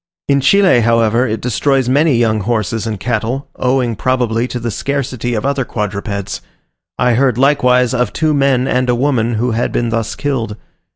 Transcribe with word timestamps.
In 0.27 0.41
Chile, 0.41 0.79
however, 0.79 1.27
it 1.27 1.41
destroys 1.41 1.87
many 1.87 2.15
young 2.17 2.39
horses 2.39 2.87
and 2.87 2.99
cattle, 2.99 3.49
owing 3.57 3.95
probably 3.95 4.47
to 4.47 4.59
the 4.59 4.71
scarcity 4.71 5.35
of 5.35 5.45
other 5.45 5.63
quadrupeds: 5.63 6.41
I 6.97 7.13
heard, 7.13 7.37
likewise, 7.37 7.93
of 7.93 8.11
two 8.11 8.33
men 8.33 8.67
and 8.67 8.89
a 8.89 8.95
woman 8.95 9.35
who 9.35 9.51
had 9.51 9.71
been 9.71 9.89
thus 9.89 10.15
killed. 10.15 10.57